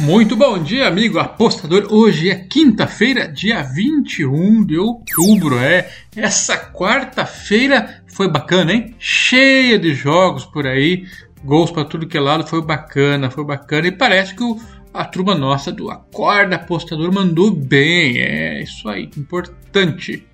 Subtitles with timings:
[0.00, 1.88] Muito bom dia, amigo apostador.
[1.90, 5.58] Hoje é quinta-feira, dia 21 de outubro.
[5.58, 8.94] É, essa quarta-feira foi bacana, hein?
[8.98, 11.04] Cheia de jogos por aí,
[11.44, 12.46] gols para tudo que é lado.
[12.46, 13.88] Foi bacana, foi bacana.
[13.88, 14.58] E parece que o,
[14.94, 18.20] a turma nossa do Acorda Apostador mandou bem.
[18.20, 20.26] É isso aí, importante.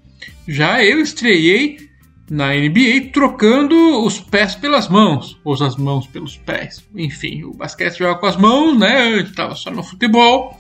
[0.47, 1.86] Já eu estreiei
[2.31, 6.85] na NBA trocando os pés pelas mãos, ou as mãos pelos pés.
[6.95, 9.13] Enfim, o basquete joga com as mãos, né?
[9.13, 10.59] Eu estava só no futebol.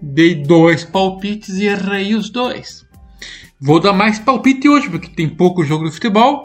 [0.00, 2.86] Dei dois palpites e errei os dois.
[3.60, 6.42] Vou dar mais palpite hoje, porque tem pouco jogo de futebol.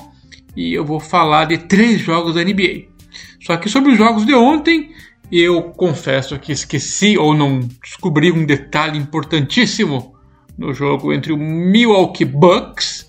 [0.55, 2.85] E eu vou falar de três jogos da NBA.
[3.41, 4.91] Só que sobre os jogos de ontem,
[5.31, 10.15] eu confesso que esqueci ou não descobri um detalhe importantíssimo
[10.57, 13.06] no jogo entre o Milwaukee Bucks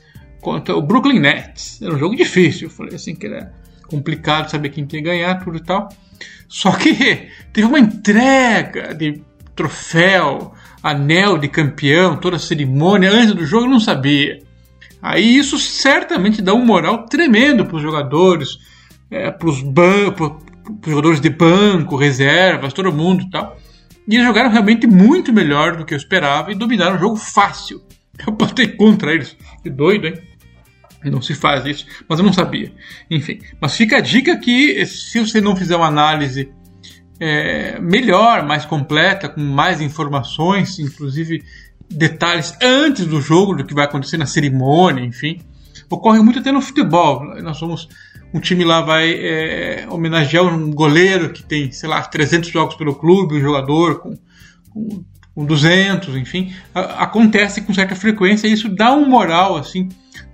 [0.48, 1.80] contra o Brooklyn Nets.
[1.83, 3.52] Era um jogo difícil, eu falei assim que era
[3.87, 5.88] complicado saber quem ia ganhar, tudo e tal.
[6.48, 9.21] Só que teve uma entrega de
[9.55, 10.52] troféu,
[10.83, 14.38] anel de campeão, toda a cerimônia antes do jogo, eu não sabia.
[15.02, 18.59] Aí isso certamente dá um moral tremendo para os jogadores,
[19.10, 19.59] é, para os
[20.87, 23.57] jogadores de banco, reservas, todo mundo e tal.
[24.09, 27.83] E eles jogaram realmente muito melhor do que eu esperava e dominaram o jogo fácil.
[28.27, 29.37] Eu botei contra eles.
[29.62, 30.27] Que doido, hein?
[31.04, 32.73] Não se faz isso, mas eu não sabia.
[33.10, 36.51] Enfim, mas fica a dica que se você não fizer uma análise
[37.21, 41.43] é, melhor, mais completa, com mais informações, inclusive
[41.88, 45.40] detalhes antes do jogo, do que vai acontecer na cerimônia, enfim,
[45.88, 47.24] ocorre muito até no futebol.
[47.43, 47.88] Nós somos
[48.33, 52.95] um time lá vai é, homenagear um goleiro que tem, sei lá, 300 jogos pelo
[52.95, 54.15] clube, um jogador com,
[54.71, 59.88] com, com 200, enfim, acontece com certa frequência e isso dá um moral assim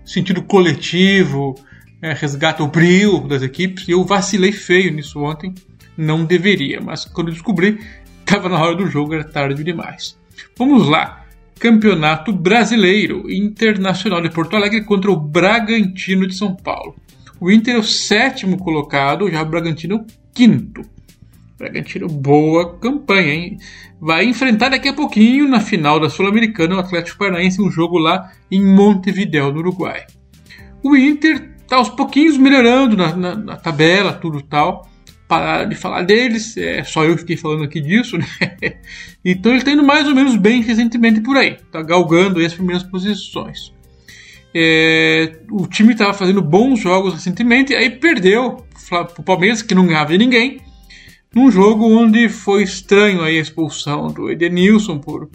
[0.05, 1.55] sentido coletivo,
[2.01, 3.89] é, resgata o brilho das equipes.
[3.89, 5.55] E eu vacilei feio nisso ontem,
[5.97, 7.81] não deveria, mas quando descobri,
[8.21, 10.19] estava na hora do jogo, era tarde demais.
[10.57, 11.25] Vamos lá.
[11.59, 16.97] Campeonato Brasileiro Internacional de Porto Alegre contra o Bragantino de São Paulo.
[17.41, 20.83] O Inter é o sétimo colocado, já o Bragantino é o quinto.
[21.65, 23.59] Bragantino, boa campanha, hein?
[23.99, 28.31] Vai enfrentar daqui a pouquinho, na final da Sul-Americana, o Atlético Paranaense, um jogo lá
[28.51, 30.05] em Montevideo, no Uruguai.
[30.83, 34.91] O Inter tá aos pouquinhos melhorando na, na, na tabela, tudo tal.
[35.27, 38.27] Parar de falar deles, é só eu fiquei falando aqui disso, né?
[39.25, 42.83] Então ele está indo mais ou menos bem recentemente por aí, tá galgando as primeiras
[42.83, 43.73] posições.
[44.55, 49.87] É, o time estava fazendo bons jogos recentemente, aí perdeu para o Palmeiras, que não
[49.87, 50.61] ganhava de ninguém,
[51.35, 55.29] num jogo onde foi estranho a expulsão do Edenilson por,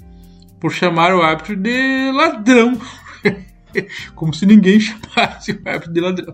[0.60, 2.80] por chamar o árbitro de ladrão.
[4.16, 6.34] Como se ninguém chamasse o árbitro de ladrão.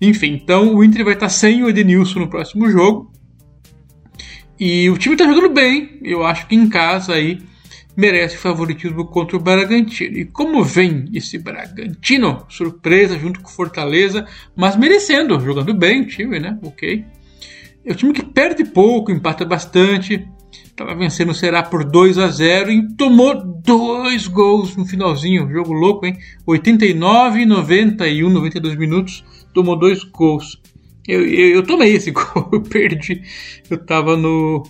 [0.00, 3.12] Enfim, então o Inter vai estar sem o Edenilson no próximo jogo.
[4.58, 6.00] E o time está jogando bem.
[6.02, 7.40] Eu acho que em casa aí
[7.96, 10.18] merece favoritismo contra o Bragantino.
[10.18, 12.44] E como vem esse Bragantino?
[12.48, 16.58] Surpresa junto com Fortaleza, mas merecendo, jogando bem o time, né?
[16.62, 17.04] Ok.
[17.84, 20.28] É um time que perde pouco, empata bastante.
[20.52, 25.50] Estava vencendo o Será por 2 a 0 e tomou dois gols no finalzinho.
[25.50, 26.16] Jogo louco, hein?
[26.46, 29.24] 89, 91, 92 minutos.
[29.54, 30.60] Tomou dois gols.
[31.06, 33.22] Eu, eu, eu tomei esse gol, eu perdi.
[33.68, 34.62] Eu estava no,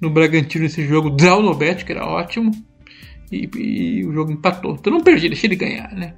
[0.00, 2.50] no Bragantino nesse jogo, draw no bet, que era ótimo.
[3.30, 4.76] E, e, o jogo empatou.
[4.78, 6.14] Então não perdi, deixei de ganhar, né?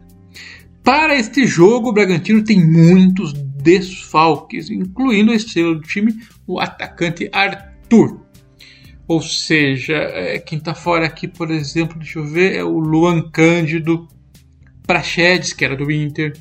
[0.82, 7.28] Para este jogo, o Bragantino tem muitos desfalques, incluindo a estrela do time, o atacante
[7.32, 8.20] Arthur.
[9.06, 13.28] Ou seja, é, quem está fora aqui, por exemplo, deixa eu ver, é o Luan
[13.30, 14.06] Cândido,
[14.86, 16.36] Prachedes, que era do Inter,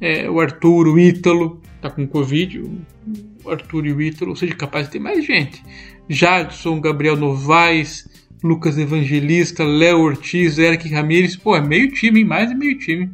[0.00, 4.54] é, o Arthur, o Ítalo, tá com Covid, o Arthur e o Ítalo, ou seja,
[4.54, 5.62] capaz de ter mais gente.
[6.08, 8.08] Jadson, Gabriel Novaes,
[8.42, 12.26] Lucas Evangelista, Léo Ortiz, Eric Ramírez, pô, é meio time, hein?
[12.26, 13.10] mais de meio time.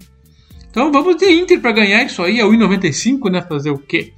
[0.77, 3.41] Então vamos de Inter para ganhar isso aí, é o 1,95, né?
[3.41, 4.13] Fazer o quê?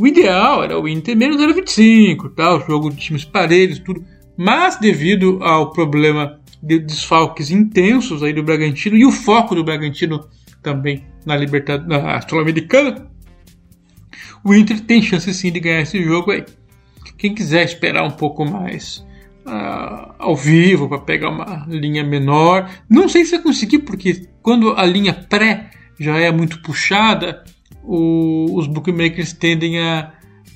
[0.00, 2.56] O ideal era o Inter menos 0,25, tá?
[2.56, 4.04] O jogo de times parelhos, tudo.
[4.36, 10.26] Mas devido ao problema de desfalques intensos aí do Bragantino e o foco do Bragantino
[10.60, 13.08] também na Libertadores, na Sul-Americana,
[14.42, 16.44] o Inter tem chance sim de ganhar esse jogo aí.
[17.16, 19.06] Quem quiser esperar um pouco mais
[19.46, 22.70] uh, ao vivo para pegar uma linha menor.
[22.88, 25.69] Não sei se vai conseguir, porque quando a linha pré
[26.00, 27.44] já é muito puxada,
[27.84, 30.12] o, os bookmakers tendem a,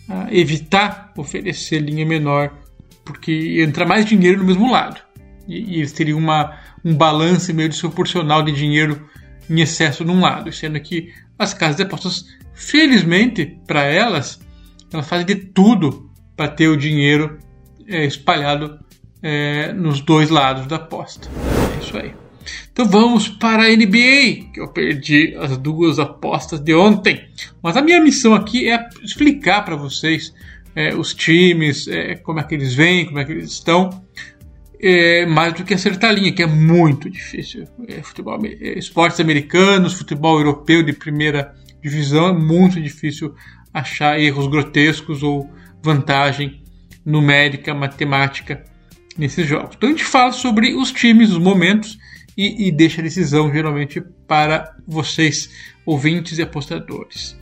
[0.08, 2.52] a, evitar oferecer linha menor,
[3.04, 5.00] porque entra mais dinheiro no mesmo lado.
[5.46, 9.06] E, e eles teriam uma, um balanço meio desproporcional de dinheiro
[9.48, 12.24] em excesso num lado, sendo que as casas de apostas,
[12.54, 14.40] felizmente para elas,
[14.90, 17.38] elas fazem de tudo para ter o dinheiro
[17.86, 18.78] é, espalhado
[19.22, 21.28] é, nos dois lados da aposta.
[21.76, 22.14] É isso aí.
[22.74, 27.24] Então vamos para a NBA, que eu perdi as duas apostas de ontem.
[27.62, 30.34] Mas a minha missão aqui é explicar para vocês
[30.74, 34.04] é, os times, é, como é que eles vêm, como é que eles estão,
[34.80, 37.64] é, mais do que acertar a linha, que é muito difícil.
[37.86, 43.36] É, futebol, é, esportes americanos, futebol europeu de primeira divisão, é muito difícil
[43.72, 45.48] achar erros grotescos ou
[45.80, 46.60] vantagem
[47.06, 48.64] numérica, matemática
[49.16, 49.76] nesses jogos.
[49.76, 51.96] Então a gente fala sobre os times, os momentos
[52.36, 55.50] e, e deixa a decisão geralmente para vocês,
[55.86, 57.36] ouvintes e apostadores.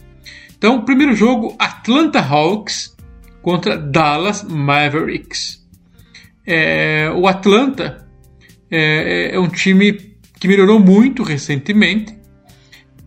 [0.56, 2.97] Então, primeiro jogo, Atlanta Hawks
[3.43, 5.61] contra Dallas Mavericks.
[6.47, 8.06] É, o Atlanta
[8.71, 9.93] é, é, um time
[10.39, 12.17] que melhorou muito recentemente.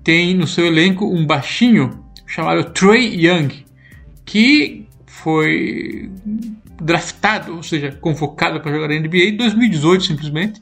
[0.03, 3.65] Tem no seu elenco um baixinho chamado Trey Young,
[4.23, 6.11] que foi
[6.81, 10.61] draftado, ou seja, convocado para jogar na NBA em 2018 simplesmente.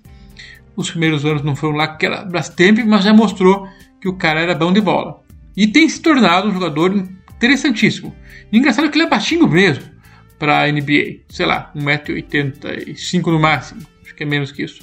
[0.76, 3.68] Os primeiros anos não foram lá que era Brastemp, mas já mostrou
[4.02, 5.22] que o cara era bom de bola.
[5.56, 6.94] E tem se tornado um jogador
[7.36, 8.16] interessantíssimo.
[8.52, 9.84] E engraçado que ele é baixinho mesmo
[10.40, 11.22] para a NBA.
[11.30, 13.82] Sei lá, 1,85m no máximo.
[14.04, 14.82] Acho que é menos que isso.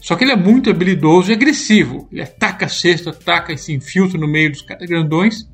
[0.00, 2.08] Só que ele é muito habilidoso e agressivo.
[2.12, 5.48] Ele ataca a cesta, ataca e se infiltra no meio dos grandões.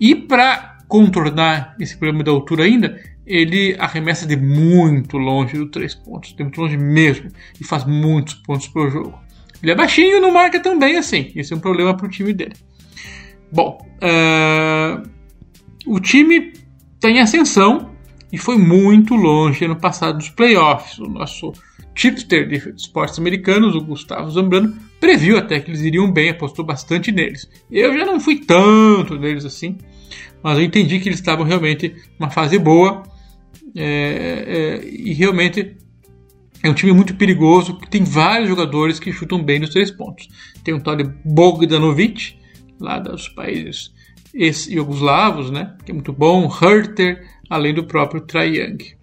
[0.00, 5.94] E para contornar esse problema da altura ainda, ele arremessa de muito longe do três
[5.94, 7.28] pontos, de muito longe mesmo,
[7.60, 9.18] e faz muitos pontos por jogo.
[9.62, 12.54] Ele é baixinho não marca também assim, esse é um problema para o time dele.
[13.50, 15.08] Bom, uh,
[15.86, 16.52] o time
[17.00, 17.90] tem ascensão
[18.32, 20.98] e foi muito longe ano passado dos playoffs.
[20.98, 21.52] O nosso
[21.94, 27.10] tipster de esportes americanos, o Gustavo Zambrano, previu até que eles iriam bem, apostou bastante
[27.10, 27.48] neles.
[27.70, 29.78] Eu já não fui tanto neles assim,
[30.42, 33.02] mas eu entendi que eles estavam realmente numa fase boa
[33.74, 35.76] é, é, e realmente
[36.62, 40.28] é um time muito perigoso, que tem vários jogadores que chutam bem nos três pontos.
[40.64, 42.36] Tem um tal de Bogdanovic,
[42.80, 43.94] lá dos países
[44.34, 48.96] ex-yugoslavos, né, que é muito bom, Herter, além do próprio Trae.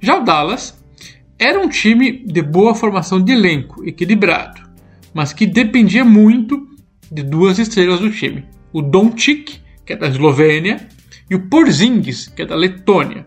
[0.00, 0.82] Já o Dallas
[1.38, 4.62] era um time de boa formação de elenco, equilibrado,
[5.12, 6.68] mas que dependia muito
[7.10, 8.44] de duas estrelas do time.
[8.72, 10.88] O Doncic, que é da Eslovênia,
[11.30, 13.24] e o Porzingis, que é da Letônia.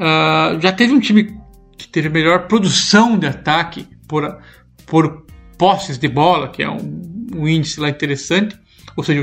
[0.00, 1.38] Uh, já teve um time
[1.76, 4.40] que teve melhor produção de ataque por,
[4.86, 5.26] por
[5.58, 8.58] posses de bola, que é um, um índice lá interessante.
[8.96, 9.22] Ou seja,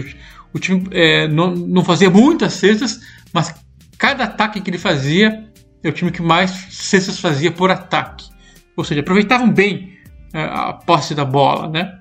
[0.53, 2.99] o, o time é, não, não fazia muitas cestas,
[3.33, 3.55] mas
[3.97, 5.49] cada ataque que ele fazia
[5.83, 8.29] é o time que mais cestas fazia por ataque.
[8.75, 9.97] Ou seja, aproveitavam bem
[10.31, 11.99] é, a posse da bola, né?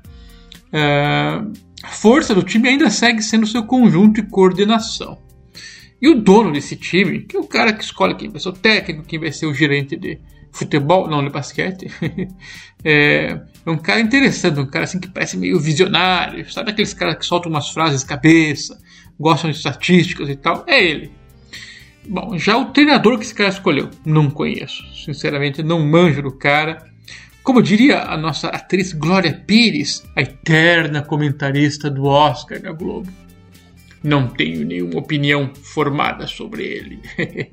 [0.70, 1.40] É,
[1.82, 5.18] a força do time ainda segue sendo seu conjunto e coordenação.
[6.00, 8.52] E o dono desse time, que é o cara que escolhe quem vai ser o
[8.52, 10.18] técnico, quem vai ser o gerente de
[10.52, 11.86] futebol, não de basquete,
[12.84, 17.16] é, é, um cara interessante, um cara assim que parece meio visionário, sabe aqueles caras
[17.16, 18.78] que soltam umas frases cabeça,
[19.18, 20.64] gostam de estatísticas e tal?
[20.66, 21.10] É ele.
[22.08, 24.84] Bom, já o treinador que esse cara escolheu, não conheço.
[25.04, 26.86] Sinceramente, não manjo do cara.
[27.42, 33.10] Como diria a nossa atriz Glória Pires, a eterna comentarista do Oscar da Globo
[34.06, 37.00] não tenho nenhuma opinião formada sobre ele.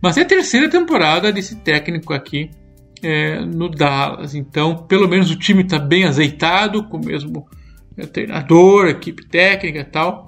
[0.00, 2.50] Mas é a terceira temporada desse técnico aqui
[3.02, 4.34] é, no Dallas.
[4.34, 7.46] Então, pelo menos o time está bem azeitado, com o mesmo
[7.96, 10.26] é, treinador, equipe técnica e tal.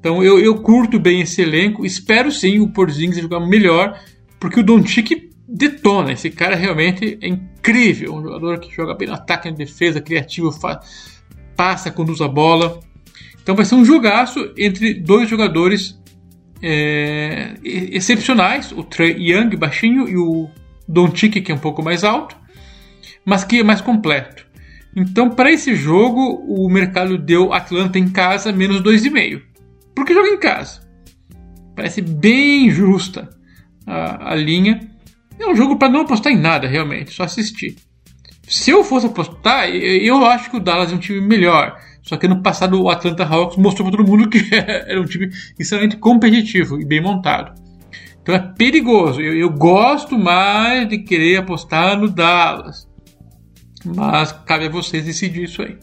[0.00, 1.84] Então eu, eu curto bem esse elenco.
[1.84, 4.00] Espero sim o Porzingis jogar melhor,
[4.40, 6.12] porque o Doncic detona.
[6.12, 8.14] Esse cara realmente é incrível.
[8.14, 10.50] Um jogador que joga bem no ataque, na defesa, criativo,
[11.54, 12.80] passa, conduz a bola.
[13.46, 15.96] Então vai ser um jogaço entre dois jogadores
[16.60, 20.50] é, excepcionais, o Trey Young baixinho e o
[20.88, 22.36] Doncic que é um pouco mais alto,
[23.24, 24.44] mas que é mais completo.
[24.96, 29.40] Então para esse jogo o mercado deu Atlanta em casa menos 2,5.
[29.94, 30.80] Porque joga em casa.
[31.76, 33.30] Parece bem justa
[33.86, 34.90] a, a linha.
[35.38, 37.76] É um jogo para não apostar em nada realmente, só assistir.
[38.48, 41.78] Se eu fosse apostar, eu acho que o Dallas é um time melhor.
[42.06, 45.28] Só que no passado o Atlanta Hawks mostrou para todo mundo que era um time
[45.58, 47.60] extremamente competitivo e bem montado.
[48.22, 49.20] Então é perigoso.
[49.20, 52.88] Eu, eu gosto mais de querer apostar no Dallas.
[53.84, 55.76] Mas cabe a vocês decidir isso aí.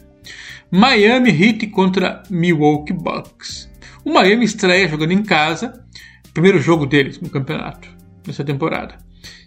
[0.70, 3.70] Miami Heat contra Milwaukee Bucks.
[4.04, 5.84] O Miami estreia jogando em casa,
[6.32, 7.88] primeiro jogo deles no campeonato,
[8.26, 8.98] nessa temporada.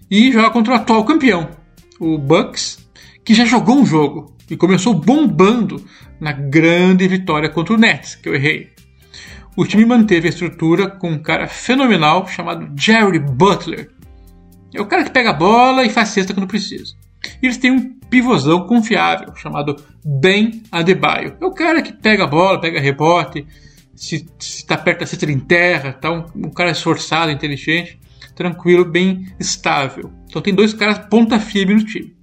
[0.09, 1.49] E joga contra o atual campeão,
[1.99, 2.86] o Bucks,
[3.27, 5.83] que já jogou um jogo e começou bombando
[6.17, 8.69] na grande vitória contra o Nets, que eu errei.
[9.53, 13.89] O time manteve a estrutura com um cara fenomenal chamado Jerry Butler.
[14.73, 16.95] É o cara que pega a bola e faz cesta quando precisa.
[17.43, 21.35] E eles têm um pivôzão confiável, chamado Ben Adebayo.
[21.41, 23.45] É o cara que pega a bola, pega rebote,
[23.93, 26.13] se está perto da cesta ele enterra, tá?
[26.13, 27.99] Um, um, cara esforçado, inteligente,
[28.33, 30.13] tranquilo, bem estável.
[30.29, 32.16] Então tem dois caras ponta firme no time.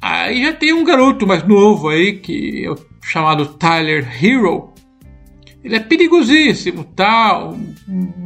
[0.00, 2.74] Aí já tem um garoto mais novo aí, que é
[3.06, 4.72] chamado Tyler Hero.
[5.64, 7.56] Ele é perigosíssimo, tal,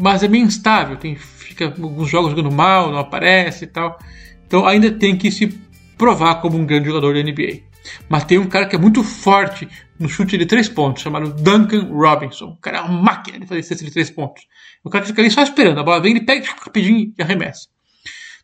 [0.01, 0.97] mas é bem instável.
[0.97, 3.99] Tem, fica alguns jogos jogando mal, não aparece e tal.
[4.47, 5.47] Então ainda tem que se
[5.97, 7.71] provar como um grande jogador da NBA.
[8.09, 11.89] Mas tem um cara que é muito forte no chute de três pontos, chamado Duncan
[11.93, 12.47] Robinson.
[12.47, 14.47] O cara é uma máquina de fazer cesta de três pontos.
[14.85, 17.69] O cara fica ali só esperando, a bola vem, ele pega rapidinho e arremessa.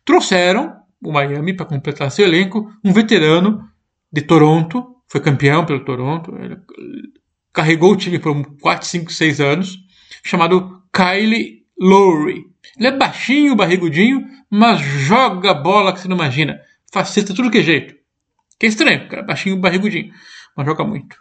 [0.05, 3.67] Trouxeram o Miami para completar seu elenco, um veterano
[4.11, 6.33] de Toronto, foi campeão pelo Toronto,
[7.53, 9.77] carregou o time por 4, 5, 6 anos,
[10.23, 12.45] chamado Kyle Lowry.
[12.77, 16.59] Ele é baixinho, barrigudinho, mas joga bola que você não imagina.
[16.91, 17.95] Faceta tudo que é jeito.
[18.59, 20.11] Que é estranho, cara, baixinho, barrigudinho,
[20.55, 21.15] mas joga muito.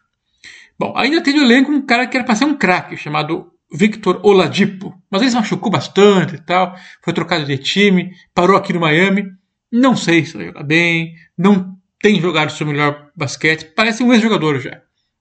[0.79, 4.21] Bom, ainda tem no elenco um cara que era para ser um craque, chamado Victor
[4.23, 8.81] Oladipo, mas ele se machucou bastante e tal, foi trocado de time, parou aqui no
[8.81, 9.27] Miami,
[9.71, 14.61] não sei se vai jogar bem, não tem jogado seu melhor basquete, parece um ex-jogador
[14.61, 14.81] já,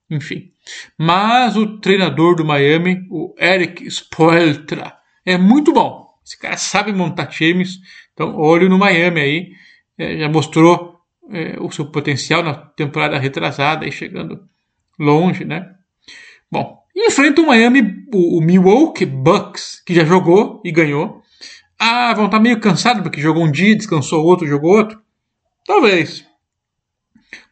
[0.09, 0.51] enfim.
[0.97, 6.05] Mas o treinador do Miami, o Eric Spoeltra, é muito bom.
[6.25, 7.79] Esse cara sabe montar times,
[8.13, 9.51] então olho no Miami aí,
[9.97, 10.99] é, já mostrou
[11.31, 14.47] é, o seu potencial na temporada retrasada e chegando
[14.99, 15.75] longe, né?
[16.51, 21.21] Bom, enfrenta o Miami, o, o Milwaukee Bucks, que já jogou e ganhou.
[21.79, 25.01] Ah, vão estar meio cansados porque jogou um dia, descansou outro, jogou outro.
[25.65, 26.25] Talvez.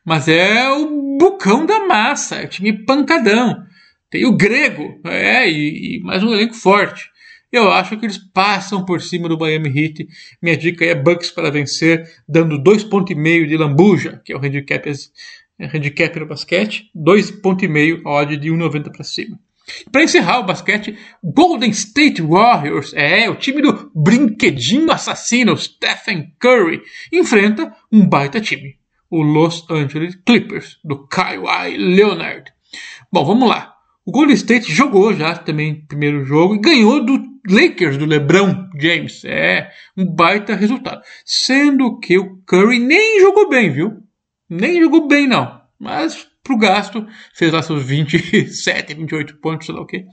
[0.05, 3.65] Mas é o bucão da massa, é o time pancadão.
[4.09, 7.09] Tem o grego, é, e, e mais um elenco forte.
[7.51, 10.07] Eu acho que eles passam por cima do Miami Heat.
[10.41, 14.35] Minha dica é Bucks para vencer, dando dois pontos e meio de lambuja, que é
[14.35, 14.89] o handicap,
[15.59, 19.39] é handicap no basquete, dois pontos e meio, a odd de 1,90 para cima.
[19.91, 26.81] Para encerrar o basquete, Golden State Warriors, é o time do brinquedinho assassino Stephen Curry,
[27.11, 28.77] enfrenta um baita time,
[29.09, 32.51] o Los Angeles Clippers, do Kawhi Leonard.
[33.11, 33.73] Bom, vamos lá.
[34.05, 39.23] O Golden State jogou já também primeiro jogo e ganhou do Lakers, do LeBron James.
[39.23, 41.01] É um baita resultado.
[41.25, 44.03] Sendo que o Curry nem jogou bem, viu?
[44.49, 45.61] Nem jogou bem, não.
[45.79, 50.05] Mas pro gasto, fez lá seus 27, 28 pontos, sei lá o que.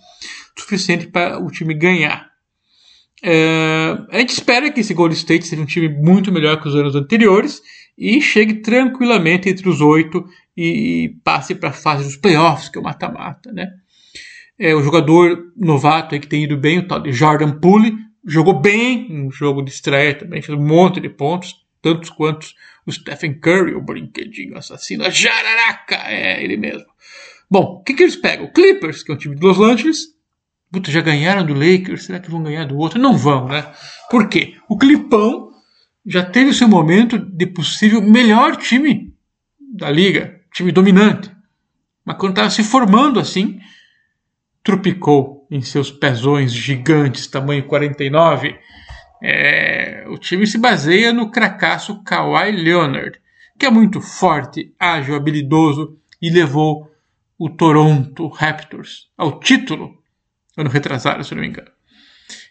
[0.57, 2.31] Suficiente para o time ganhar.
[3.23, 6.75] É, a gente espera que esse Golden State seja um time muito melhor que os
[6.75, 7.61] anos anteriores
[7.99, 10.25] e chegue tranquilamente entre os oito
[10.57, 13.69] e, passe para a fase dos playoffs, que é o mata-mata, né?
[14.59, 17.95] É, o jogador novato que tem ido bem, o tal de Jordan Poole,
[18.27, 22.55] jogou bem no jogo de estreia também, fez um monte de pontos, tantos quantos
[22.87, 26.87] o Stephen Curry, o brinquedinho assassino, a jararaca, é ele mesmo.
[27.51, 28.53] Bom, o que, que eles pegam?
[28.53, 30.15] Clippers, que é um time de Los Angeles,
[30.73, 33.01] Puta, já ganharam do Lakers, será que vão ganhar do outro?
[33.01, 33.73] Não vão, né?
[34.09, 34.55] Por quê?
[34.69, 35.51] O Clipão
[36.07, 39.13] já teve o seu momento de possível melhor time
[39.59, 41.31] da liga, time dominante.
[42.05, 43.59] Mas quando estava se formando assim,
[44.63, 48.57] trupicou em seus pezões gigantes, tamanho 49.
[49.23, 53.21] É, o time se baseia no cracaço Kawhi Leonard,
[53.59, 56.91] que é muito forte, ágil, habilidoso e levou
[57.39, 60.01] o Toronto Raptors ao título
[60.57, 61.71] ano retrasado, se não me engano.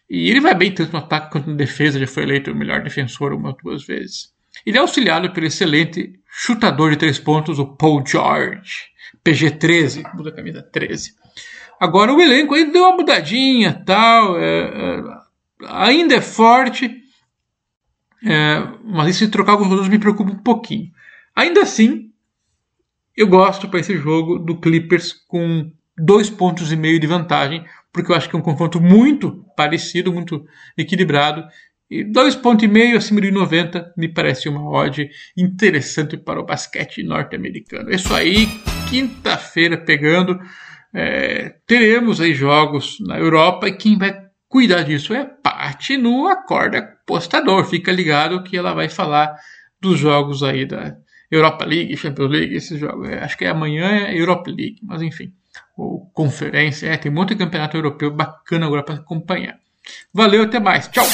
[0.10, 2.82] E ele vai bem tanto no ataque quanto na defesa, já foi eleito o melhor
[2.82, 4.34] defensor uma ou duas vezes.
[4.66, 8.90] Ele é auxiliado pelo excelente chutador de três pontos, o Paul George,
[9.24, 11.14] PG-13, muda a camisa 13.
[11.80, 15.04] Agora o elenco ainda deu uma mudadinha, tal, é, é,
[15.68, 17.04] ainda é forte,
[18.26, 20.92] é, mas se trocar alguns jogadores me preocupa um pouquinho.
[21.36, 22.12] Ainda assim,
[23.16, 28.12] eu gosto para esse jogo do Clippers com dois pontos e meio de vantagem, porque
[28.12, 30.46] eu acho que é um confronto muito parecido, muito
[30.78, 31.44] equilibrado.
[31.90, 36.46] E dois pontos e meio acima de 90 me parece uma odd interessante para o
[36.46, 37.90] basquete norte-americano.
[37.90, 38.48] É isso aí,
[38.90, 40.40] quinta-feira pegando.
[40.94, 46.98] É, teremos aí jogos na Europa e quem vai cuidar disso é parte no Acorda
[47.06, 47.64] Postador.
[47.64, 49.34] Fica ligado que ela vai falar
[49.80, 50.98] dos jogos aí da
[51.32, 53.08] Europa League, Champions League, esses jogos.
[53.08, 55.32] É, acho que é amanhã é Europa League, mas enfim
[55.80, 56.88] ou conferência.
[56.88, 59.58] É, tem de campeonato europeu bacana agora para acompanhar.
[60.14, 60.88] Valeu, até mais.
[60.90, 61.06] Tchau!